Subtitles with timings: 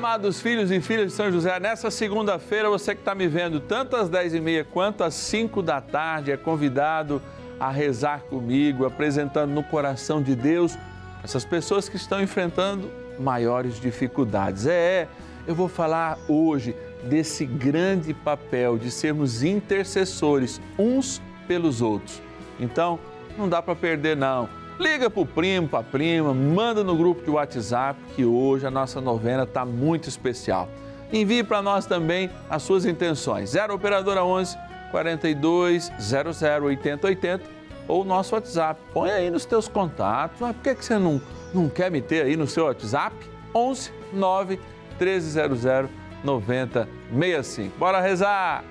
[0.00, 3.96] amados filhos e filhas de São José, nessa segunda-feira, você que está me vendo, tanto
[3.96, 7.20] às 10h30 quanto às 5 da tarde, é convidado
[7.60, 10.78] a rezar comigo, apresentando no coração de Deus
[11.22, 14.66] essas pessoas que estão enfrentando maiores dificuldades.
[14.66, 15.08] É, é
[15.46, 16.74] eu vou falar hoje
[17.04, 22.22] desse grande papel de sermos intercessores uns pelos outros.
[22.58, 22.98] Então,
[23.36, 24.48] não dá para perder não.
[24.80, 28.70] Liga para o primo, para a prima, manda no grupo de WhatsApp que hoje a
[28.70, 30.70] nossa novena está muito especial.
[31.12, 33.50] Envie para nós também as suas intenções.
[33.50, 34.56] 0 Operadora 11
[34.90, 37.44] 42 00 80 80
[37.86, 38.80] ou nosso WhatsApp.
[38.90, 40.40] Põe aí nos teus contatos.
[40.40, 41.20] Mas por que, que você não,
[41.52, 43.14] não quer meter aí no seu WhatsApp?
[43.54, 44.58] 11 9
[44.98, 45.90] 1300
[46.24, 47.78] 9065.
[47.78, 48.64] Bora rezar!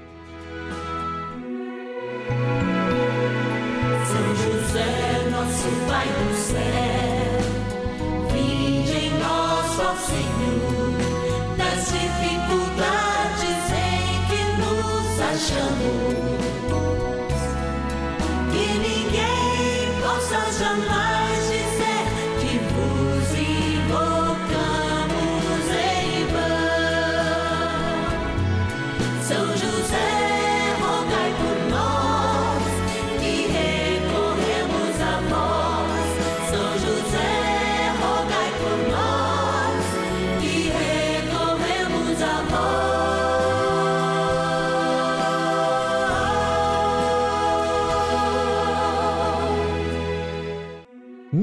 [11.80, 12.39] Nas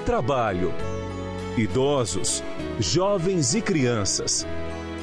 [0.00, 0.72] trabalho,
[1.56, 2.42] idosos,
[2.78, 4.46] jovens e crianças,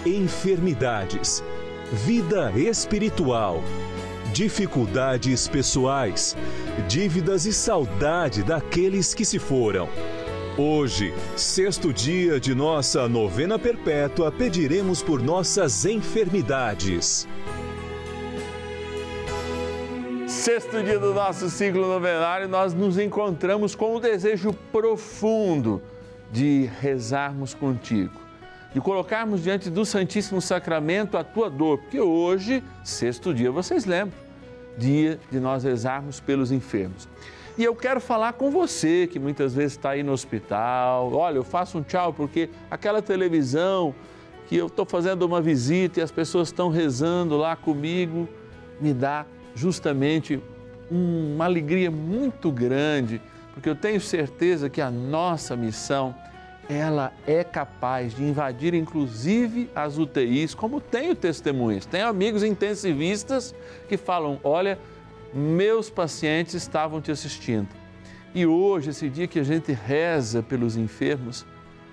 [0.05, 1.43] enfermidades,
[1.91, 3.63] vida espiritual,
[4.33, 6.35] dificuldades pessoais,
[6.87, 9.87] dívidas e saudade daqueles que se foram.
[10.57, 17.27] Hoje, sexto dia de nossa novena perpétua, pediremos por nossas enfermidades.
[20.47, 25.81] Sexto dia do nosso ciclo novenário, nós nos encontramos com o desejo profundo
[26.31, 28.17] de rezarmos contigo,
[28.73, 34.17] de colocarmos diante do Santíssimo Sacramento a tua dor, porque hoje, sexto dia, vocês lembram,
[34.77, 37.09] dia de nós rezarmos pelos enfermos.
[37.57, 41.11] E eu quero falar com você que muitas vezes está aí no hospital.
[41.11, 43.93] Olha, eu faço um tchau porque aquela televisão
[44.47, 48.29] que eu estou fazendo uma visita e as pessoas estão rezando lá comigo
[48.79, 49.25] me dá
[49.57, 50.39] justamente
[50.89, 53.19] uma alegria muito grande,
[53.53, 56.15] porque eu tenho certeza que a nossa missão
[56.69, 61.85] ela é capaz de invadir inclusive as UTIs, como tenho testemunhas.
[61.85, 63.55] Tenho amigos intensivistas
[63.89, 64.77] que falam: olha,
[65.33, 67.69] meus pacientes estavam te assistindo.
[68.35, 71.45] E hoje, esse dia que a gente reza pelos enfermos,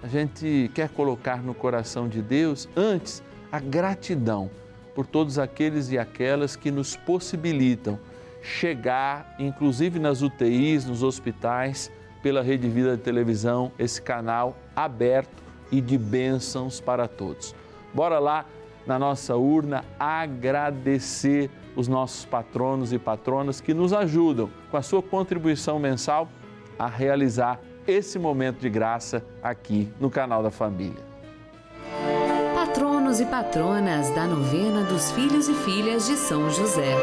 [0.02, 4.50] a gente quer colocar no coração de Deus antes a gratidão
[4.94, 7.98] por todos aqueles e aquelas que nos possibilitam
[8.42, 11.90] chegar, inclusive nas UTIs, nos hospitais,
[12.22, 17.54] pela Rede Vida de Televisão, esse canal aberto e de bênçãos para todos.
[17.92, 18.46] Bora lá
[18.86, 25.02] na nossa urna agradecer os nossos patronos e patronas que nos ajudam com a sua
[25.02, 26.28] contribuição mensal
[26.78, 31.13] a realizar esse momento de graça aqui no canal da Família
[33.14, 36.96] patronos e patronas da novena dos filhos e filhas de São José.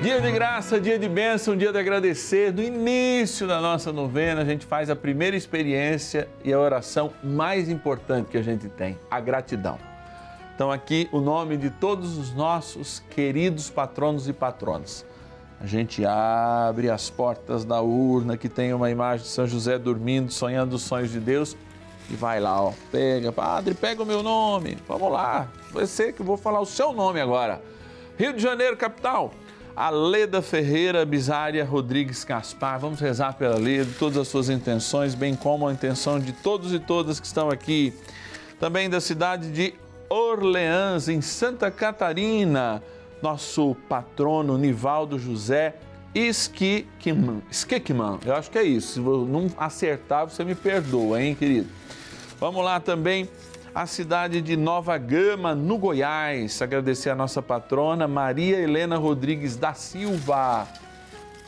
[0.00, 2.52] Dia de graça, dia de bênção, dia de agradecer.
[2.54, 7.68] No início da nossa novena, a gente faz a primeira experiência e a oração mais
[7.68, 9.78] importante que a gente tem, a gratidão.
[10.54, 15.04] Então, aqui o nome de todos os nossos queridos patronos e patronas.
[15.60, 20.32] A gente abre as portas da urna que tem uma imagem de São José dormindo,
[20.32, 21.56] sonhando os sonhos de Deus
[22.10, 24.78] e vai lá, ó, pega, padre, pega o meu nome.
[24.86, 27.62] Vamos lá, vai ser que eu vou falar o seu nome agora.
[28.18, 29.32] Rio de Janeiro, capital.
[29.76, 32.80] Aleda Ferreira Bisária Rodrigues Caspar.
[32.80, 36.78] Vamos rezar pela Leda, todas as suas intenções, bem como a intenção de todos e
[36.78, 37.92] todas que estão aqui.
[38.58, 39.74] Também da cidade de
[40.08, 42.82] Orleans, em Santa Catarina,
[43.20, 45.74] nosso patrono Nivaldo José.
[46.14, 47.42] Esquiquman,
[48.24, 48.94] eu acho que é isso.
[48.94, 51.68] Se eu não acertar, você me perdoa, hein, querido?
[52.38, 53.28] Vamos lá também
[53.74, 56.60] a cidade de Nova Gama, no Goiás.
[56.60, 60.68] Agradecer a nossa patrona Maria Helena Rodrigues da Silva.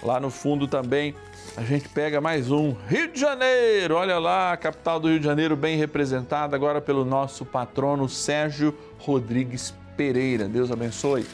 [0.03, 1.15] Lá no fundo também
[1.57, 2.75] a gente pega mais um.
[2.87, 7.05] Rio de Janeiro, olha lá, a capital do Rio de Janeiro bem representada agora pelo
[7.05, 10.49] nosso patrono Sérgio Rodrigues Pereira.
[10.49, 11.27] Deus abençoe.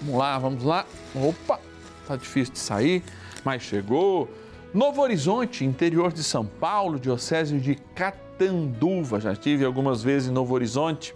[0.00, 0.86] Vamos lá, vamos lá.
[1.14, 1.60] Opa,
[2.08, 3.02] tá difícil de sair,
[3.44, 4.28] mas chegou.
[4.74, 7.76] Novo Horizonte, interior de São Paulo, diocese de
[8.36, 9.18] Catanduva.
[9.20, 11.14] Já estive algumas vezes em Novo Horizonte.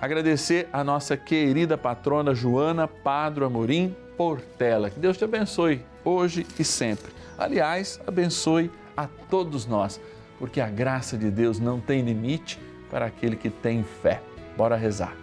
[0.00, 4.90] Agradecer a nossa querida patrona Joana Padro Amorim Portela.
[4.90, 7.12] Que Deus te abençoe hoje e sempre.
[7.36, 10.00] Aliás, abençoe a todos nós,
[10.38, 12.58] porque a graça de Deus não tem limite
[12.90, 14.20] para aquele que tem fé.
[14.56, 15.16] Bora rezar.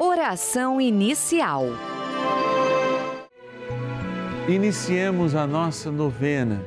[0.00, 1.66] Oração inicial.
[4.48, 6.62] Iniciemos a nossa novena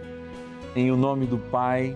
[0.76, 1.96] em o nome do Pai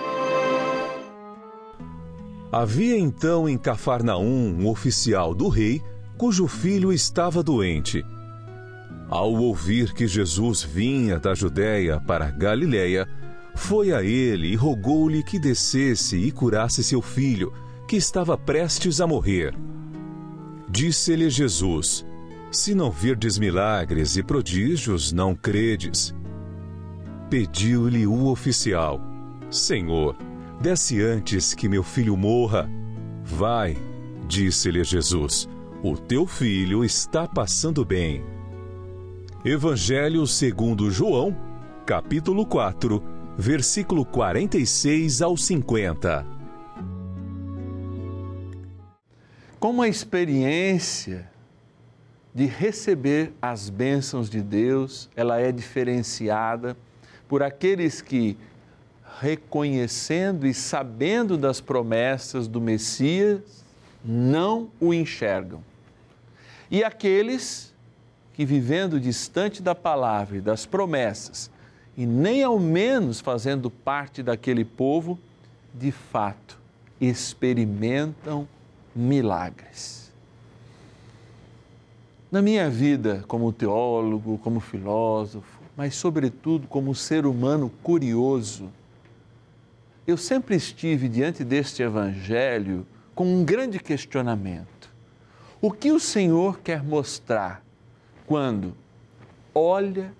[2.51, 5.81] Havia então em Cafarnaum um oficial do rei
[6.17, 8.05] cujo filho estava doente.
[9.09, 13.07] Ao ouvir que Jesus vinha da Judéia para Galiléia,
[13.55, 17.53] foi a ele e rogou-lhe que descesse e curasse seu filho,
[17.87, 19.53] que estava prestes a morrer.
[20.69, 22.05] Disse-lhe Jesus:
[22.51, 26.13] Se não virdes milagres e prodígios, não credes.
[27.29, 29.01] Pediu-lhe o oficial:
[29.49, 30.15] Senhor,
[30.61, 32.69] desce antes que meu filho morra.
[33.23, 33.75] Vai,
[34.27, 35.49] disse-lhe Jesus,
[35.83, 38.23] o teu filho está passando bem.
[39.43, 41.35] Evangelho segundo João,
[41.83, 43.03] capítulo 4,
[43.35, 46.27] versículo 46 ao 50.
[49.59, 51.27] Como a experiência
[52.35, 56.77] de receber as bênçãos de Deus, ela é diferenciada
[57.27, 58.37] por aqueles que
[59.19, 63.41] reconhecendo e sabendo das promessas do Messias,
[64.03, 65.63] não o enxergam.
[66.69, 67.73] E aqueles
[68.33, 71.51] que, vivendo distante da palavra e das promessas,
[71.97, 75.19] e nem ao menos fazendo parte daquele povo,
[75.73, 76.59] de fato
[76.99, 78.47] experimentam
[78.95, 80.11] milagres.
[82.31, 88.69] Na minha vida, como teólogo, como filósofo, mas, sobretudo, como ser humano curioso,
[90.05, 94.91] eu sempre estive diante deste Evangelho com um grande questionamento.
[95.61, 97.63] O que o Senhor quer mostrar
[98.25, 98.75] quando,
[99.53, 100.13] olha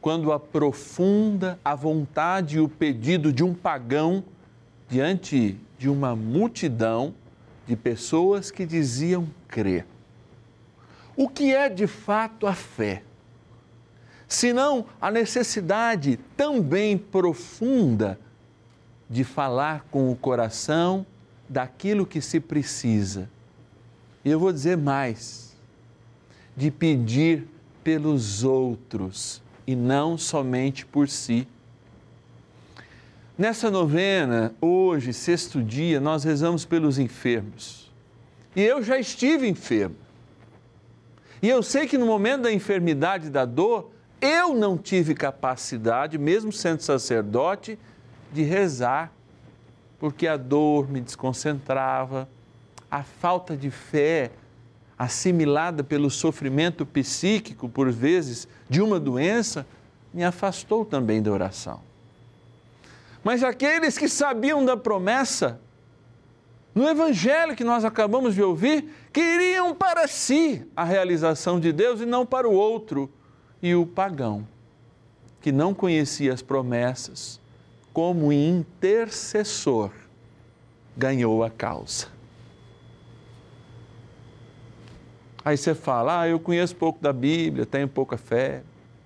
[0.00, 4.24] quando aprofunda a vontade e o pedido de um pagão
[4.88, 7.14] diante de uma multidão
[7.66, 9.86] de pessoas que diziam crer.
[11.16, 13.02] O que é de fato a fé?
[14.26, 18.18] Senão a necessidade também profunda
[19.10, 21.04] de falar com o coração
[21.48, 23.28] daquilo que se precisa.
[24.24, 25.56] E eu vou dizer mais:
[26.56, 27.48] de pedir
[27.82, 31.48] pelos outros e não somente por si.
[33.36, 37.90] Nessa novena, hoje, sexto dia, nós rezamos pelos enfermos.
[38.54, 39.96] E eu já estive enfermo.
[41.42, 43.90] E eu sei que no momento da enfermidade e da dor,
[44.20, 47.78] eu não tive capacidade, mesmo sendo sacerdote,
[48.32, 49.12] de rezar,
[49.98, 52.28] porque a dor me desconcentrava,
[52.90, 54.30] a falta de fé
[54.98, 59.66] assimilada pelo sofrimento psíquico, por vezes, de uma doença,
[60.12, 61.80] me afastou também da oração.
[63.22, 65.60] Mas aqueles que sabiam da promessa,
[66.74, 72.06] no evangelho que nós acabamos de ouvir, queriam para si a realização de Deus e
[72.06, 73.10] não para o outro.
[73.62, 74.46] E o pagão,
[75.40, 77.40] que não conhecia as promessas,
[77.92, 79.90] como intercessor,
[80.96, 82.06] ganhou a causa.
[85.44, 88.62] Aí você fala, ah, eu conheço pouco da Bíblia, tenho pouca fé.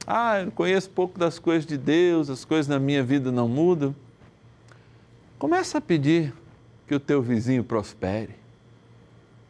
[0.06, 3.94] Ah, eu conheço pouco das coisas de Deus, as coisas na minha vida não mudam.
[5.38, 6.34] Começa a pedir
[6.86, 8.34] que o teu vizinho prospere.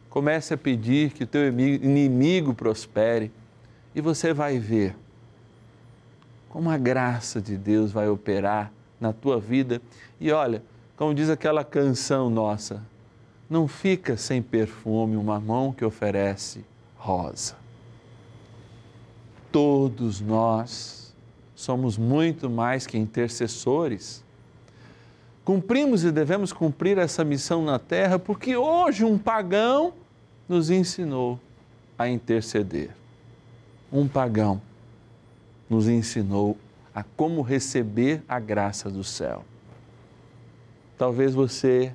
[0.09, 3.31] Comece a pedir que o teu inimigo prospere.
[3.93, 4.95] E você vai ver
[6.49, 9.81] como a graça de Deus vai operar na tua vida.
[10.19, 10.61] E olha,
[10.95, 12.81] como diz aquela canção nossa,
[13.49, 16.63] não fica sem perfume uma mão que oferece
[16.97, 17.55] rosa.
[19.51, 21.13] Todos nós
[21.55, 24.23] somos muito mais que intercessores.
[25.43, 29.93] Cumprimos e devemos cumprir essa missão na terra porque hoje um pagão
[30.49, 31.39] nos ensinou
[31.97, 32.89] a interceder.
[33.91, 34.61] Um pagão
[35.69, 36.57] nos ensinou
[36.95, 39.45] a como receber a graça do céu.
[40.97, 41.93] Talvez você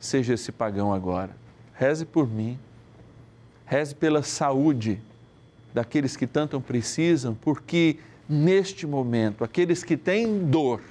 [0.00, 1.36] seja esse pagão agora.
[1.74, 2.58] Reze por mim
[3.70, 5.00] Reze pela saúde
[5.72, 10.82] daqueles que tanto precisam, porque neste momento, aqueles que têm dor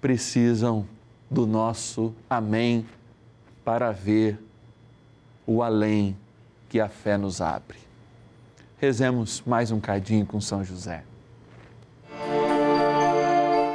[0.00, 0.86] precisam
[1.28, 2.86] do nosso amém
[3.64, 4.38] para ver
[5.44, 6.16] o além
[6.68, 7.78] que a fé nos abre.
[8.78, 11.02] Rezemos mais um cadinho com São José.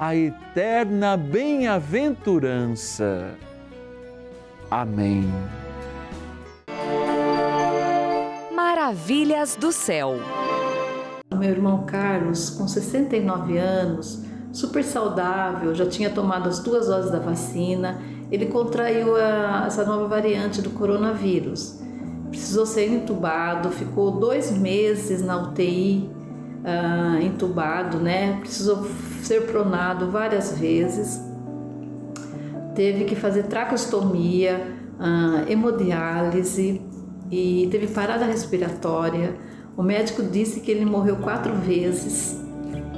[0.00, 3.36] a eterna bem-aventurança.
[4.70, 5.30] Amém.
[8.50, 10.14] Maravilhas do céu.
[11.36, 17.18] Meu irmão Carlos, com 69 anos, super saudável, já tinha tomado as duas doses da
[17.18, 18.00] vacina.
[18.32, 21.78] Ele contraiu a, essa nova variante do coronavírus.
[22.30, 26.08] Precisou ser entubado, ficou dois meses na UTI,
[26.64, 28.38] ah, entubado, né?
[28.40, 28.86] Precisou
[29.22, 31.20] ser pronado várias vezes.
[32.74, 36.80] Teve que fazer tracostomia, ah, hemodiálise
[37.30, 39.34] e teve parada respiratória.
[39.76, 42.38] O médico disse que ele morreu quatro vezes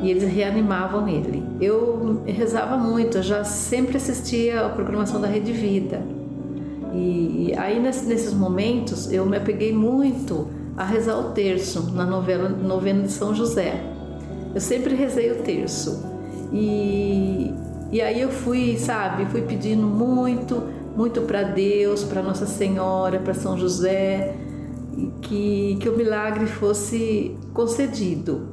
[0.03, 1.45] e eles reanimavam ele.
[1.61, 6.03] Eu rezava muito, eu já sempre assistia a programação da Rede Vida.
[6.93, 13.03] E aí nesses momentos eu me apeguei muito a rezar o terço na novela novena
[13.03, 13.81] de São José.
[14.55, 16.05] Eu sempre rezei o terço.
[16.53, 17.53] E,
[17.91, 20.63] e aí eu fui, sabe, fui pedindo muito,
[20.97, 24.35] muito para Deus, para Nossa Senhora, para São José,
[25.23, 28.49] que, que o milagre fosse concedido.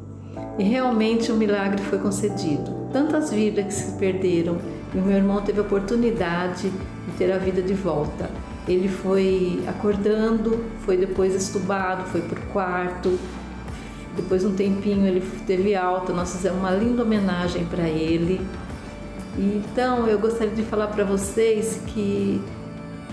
[0.57, 2.89] E realmente o milagre foi concedido.
[2.91, 4.57] Tantas vidas que se perderam
[4.93, 8.29] e o meu irmão teve a oportunidade de ter a vida de volta.
[8.69, 13.17] Ele foi acordando, foi depois estubado, foi para o quarto.
[14.15, 18.39] Depois de um tempinho ele teve alta, nós fizemos uma linda homenagem para ele.
[19.35, 22.39] Então eu gostaria de falar para vocês que,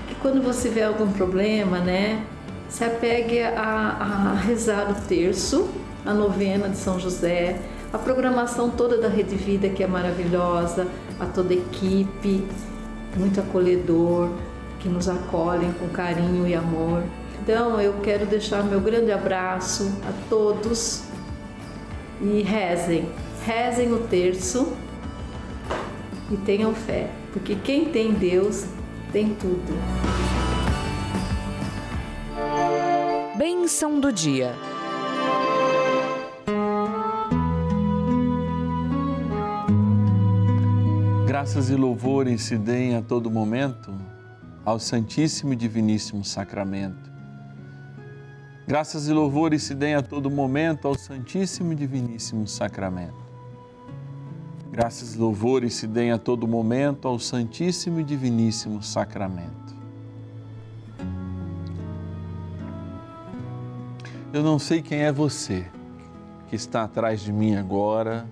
[0.09, 2.23] que quando você vê algum problema, né,
[2.69, 5.71] se apegue a, a rezar o terço,
[6.05, 7.59] a novena de São José,
[7.93, 10.87] a programação toda da Rede Vida que é maravilhosa,
[11.19, 12.45] a toda a equipe,
[13.17, 14.29] muito acolhedor,
[14.81, 17.03] que nos acolhem com carinho e amor.
[17.43, 21.05] Então eu quero deixar meu grande abraço a todos
[22.21, 23.09] e rezem,
[23.45, 24.77] rezem o terço
[26.31, 28.67] e tenham fé, porque quem tem Deus
[29.13, 29.77] tem tudo.
[33.37, 34.55] Bênção do dia.
[41.27, 43.93] Graças e louvores se deem a todo momento
[44.67, 47.09] ao Santíssimo e Diviníssimo Sacramento.
[48.67, 53.25] Graças e louvores se deem a todo momento ao Santíssimo e Diviníssimo Sacramento.
[54.73, 59.77] Graças e louvores se deem a todo momento ao Santíssimo e Diviníssimo Sacramento.
[64.33, 65.65] Eu não sei quem é você
[66.49, 68.29] que está atrás de mim agora,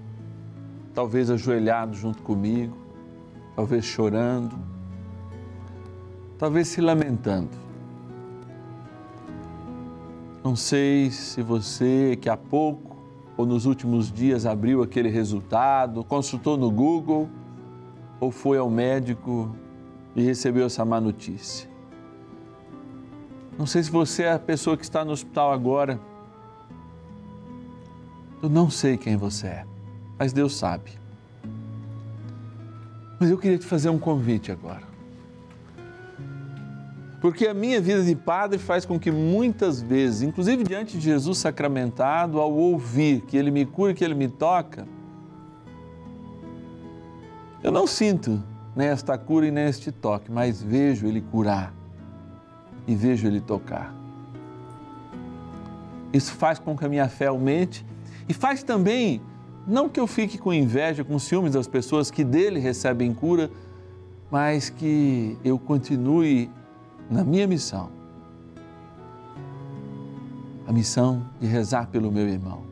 [0.92, 2.77] talvez ajoelhado junto comigo,
[3.55, 4.74] talvez chorando,
[6.44, 7.48] talvez se lamentando.
[10.44, 12.98] Não sei se você que há pouco
[13.35, 17.30] ou nos últimos dias abriu aquele resultado, consultou no Google
[18.20, 19.57] ou foi ao médico
[20.14, 21.66] e recebeu essa má notícia.
[23.59, 25.98] Não sei se você é a pessoa que está no hospital agora.
[28.42, 29.66] Eu não sei quem você é,
[30.18, 30.92] mas Deus sabe.
[33.18, 34.93] Mas eu queria te fazer um convite agora.
[37.25, 41.39] Porque a minha vida de padre faz com que muitas vezes, inclusive diante de Jesus
[41.39, 44.87] sacramentado, ao ouvir que Ele me cura, que Ele me toca,
[47.63, 48.43] eu não sinto
[48.77, 51.73] nesta cura e neste toque, mas vejo Ele curar
[52.87, 53.95] e vejo Ele tocar.
[56.13, 57.87] Isso faz com que a minha fé aumente
[58.29, 59.23] e faz também
[59.67, 63.51] não que eu fique com inveja, com ciúmes das pessoas que dele recebem cura,
[64.31, 66.51] mas que eu continue
[67.11, 67.90] na minha missão.
[70.67, 72.62] A missão de rezar pelo meu irmão.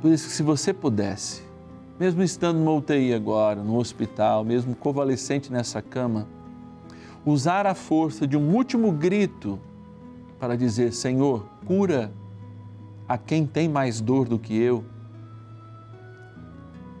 [0.00, 1.42] Por isso que se você pudesse,
[1.98, 6.26] mesmo estando no UTI agora, no hospital, mesmo convalescente nessa cama,
[7.24, 9.58] usar a força de um último grito
[10.38, 12.12] para dizer: Senhor, cura
[13.08, 14.84] a quem tem mais dor do que eu,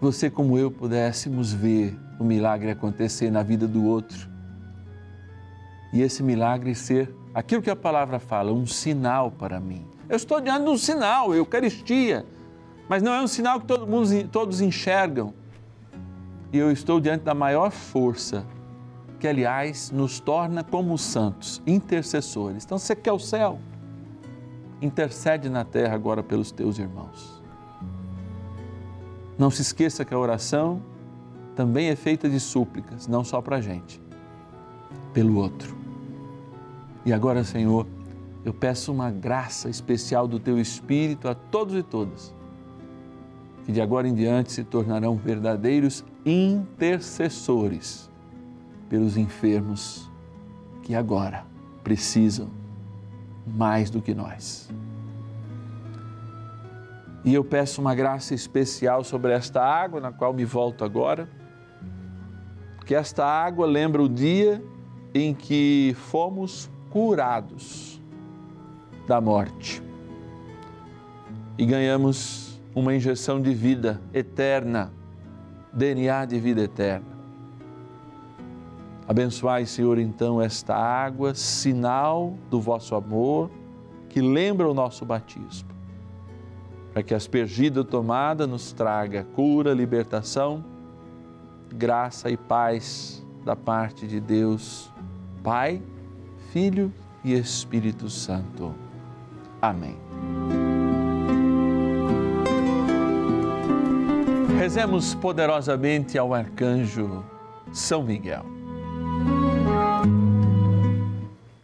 [0.00, 4.28] você, como eu, pudéssemos ver o milagre acontecer na vida do outro.
[5.92, 9.86] E esse milagre ser aquilo que a palavra fala, um sinal para mim.
[10.08, 12.24] Eu estou diante de um sinal, Eucaristia,
[12.88, 15.34] mas não é um sinal que todo mundo, todos enxergam.
[16.52, 18.46] E eu estou diante da maior força,
[19.20, 22.64] que aliás nos torna como santos, intercessores.
[22.64, 23.58] Então você quer o céu?
[24.80, 27.42] intercede na terra agora pelos teus irmãos.
[29.36, 30.82] Não se esqueça que a oração
[31.54, 34.00] também é feita de súplicas, não só para a gente,
[35.18, 35.76] pelo outro.
[37.04, 37.88] E agora, Senhor,
[38.44, 42.32] eu peço uma graça especial do Teu Espírito a todos e todas,
[43.64, 48.08] que de agora em diante se tornarão verdadeiros intercessores
[48.88, 50.08] pelos enfermos
[50.84, 51.44] que agora
[51.82, 52.48] precisam
[53.44, 54.70] mais do que nós.
[57.24, 61.28] E eu peço uma graça especial sobre esta água, na qual me volto agora.
[62.86, 64.62] Que esta água lembra o dia
[65.14, 68.00] em que fomos curados
[69.06, 69.82] da morte
[71.56, 74.92] e ganhamos uma injeção de vida eterna,
[75.72, 77.18] DNA de vida eterna.
[79.08, 83.50] Abençoai, Senhor, então esta água, sinal do vosso amor,
[84.08, 85.68] que lembra o nosso batismo,
[86.92, 90.64] para que aspergida tomada nos traga cura, libertação,
[91.74, 94.92] graça e paz da parte de Deus,
[95.42, 95.82] Pai,
[96.52, 96.92] Filho
[97.24, 98.74] e Espírito Santo.
[99.62, 99.96] Amém.
[104.58, 107.24] Rezemos poderosamente ao arcanjo
[107.72, 108.44] São Miguel.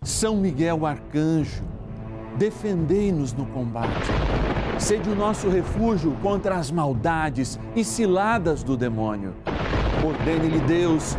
[0.01, 1.65] São Miguel arcanjo,
[2.39, 4.09] defendei-nos no combate.
[4.79, 9.35] Sede o nosso refúgio contra as maldades e ciladas do demônio.
[10.03, 11.19] Ordene-lhe Deus,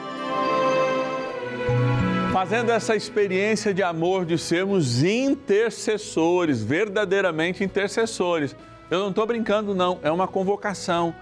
[2.41, 8.55] Fazendo essa experiência de amor, de sermos intercessores, verdadeiramente intercessores.
[8.89, 11.13] Eu não estou brincando, não, é uma convocação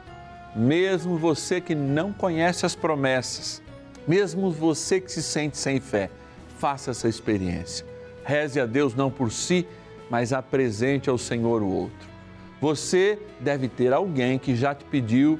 [0.55, 3.61] mesmo você que não conhece as promessas,
[4.07, 6.09] mesmo você que se sente sem fé,
[6.57, 7.85] faça essa experiência.
[8.23, 9.67] Reze a Deus não por si,
[10.09, 12.07] mas apresente ao Senhor o outro.
[12.61, 15.37] Você deve ter alguém que já te pediu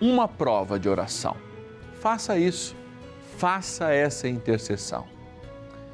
[0.00, 1.36] uma prova de oração.
[2.00, 2.76] Faça isso,
[3.36, 5.06] faça essa intercessão.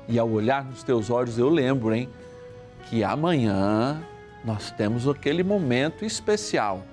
[0.09, 2.09] E ao olhar nos teus olhos, eu lembro, hein,
[2.89, 4.03] que amanhã
[4.45, 6.85] nós temos aquele momento especial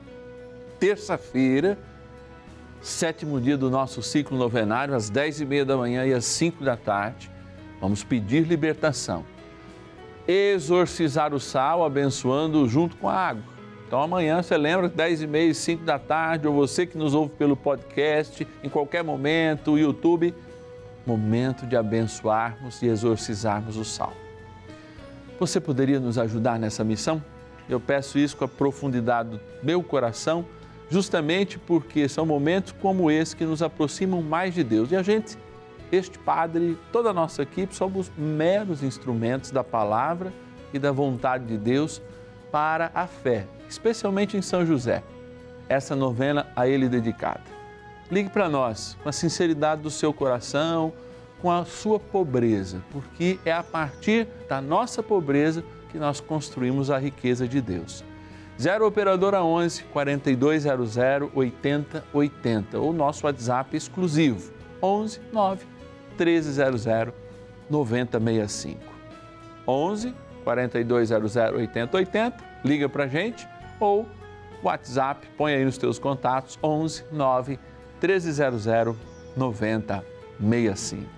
[0.80, 1.78] terça-feira,
[2.82, 6.64] sétimo dia do nosso ciclo novenário, às dez e meia da manhã e às cinco
[6.64, 7.32] da tarde.
[7.82, 9.26] Vamos pedir libertação.
[10.28, 13.57] Exorcizar o sal, abençoando junto com a água.
[13.88, 17.14] Então amanhã você lembra, dez e meia e cinco da tarde, ou você que nos
[17.14, 20.36] ouve pelo podcast, em qualquer momento, YouTube,
[21.06, 24.12] momento de abençoarmos e exorcizarmos o sal.
[25.40, 27.24] Você poderia nos ajudar nessa missão?
[27.70, 30.46] Eu peço isso com a profundidade do meu coração
[30.90, 34.92] justamente porque são momentos como esse que nos aproximam mais de Deus.
[34.92, 35.38] E a gente,
[35.92, 40.34] este padre, toda a nossa equipe, somos meros instrumentos da palavra
[40.74, 42.02] e da vontade de Deus
[42.52, 45.04] para a fé, especialmente em São José,
[45.70, 47.44] essa novena a ele dedicada.
[48.10, 50.94] Ligue para nós com a sinceridade do seu coração,
[51.42, 56.98] com a sua pobreza, porque é a partir da nossa pobreza que nós construímos a
[56.98, 58.04] riqueza de Deus.
[58.60, 60.98] 0 Operadora 11 4200
[61.34, 65.66] 8080 ou nosso WhatsApp exclusivo 11 9
[66.18, 67.14] 1300
[67.70, 68.80] 9065.
[69.68, 70.16] 11
[70.48, 73.46] 4200 8080, liga para gente
[73.82, 74.08] ou
[74.64, 77.60] WhatsApp, põe aí nos teus contatos 11 9
[78.02, 78.96] 1300
[79.36, 81.18] 9065.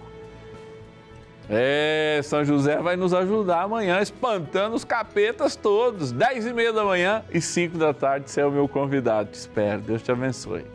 [1.47, 6.11] É, São José vai nos ajudar amanhã, espantando os capetas todos.
[6.11, 9.29] Dez e meia da manhã e cinco da tarde, você é o meu convidado.
[9.29, 9.81] Te espero.
[9.81, 10.65] Deus te abençoe.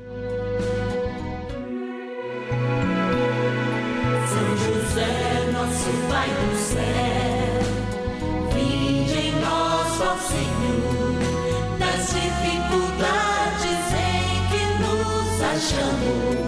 [15.64, 16.43] Senhor,